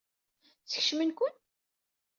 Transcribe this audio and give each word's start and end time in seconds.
Skecmen-ken? 0.71 1.33